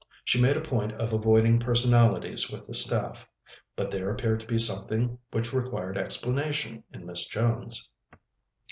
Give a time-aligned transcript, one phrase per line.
[0.23, 3.29] She made a point of avoiding personalities with the staff.
[3.75, 7.87] But there appeared to be something which required explanation in Miss Jones.